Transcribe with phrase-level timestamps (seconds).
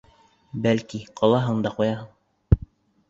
[0.63, 2.63] Бәлки, ҡалһын да ҡуйһын.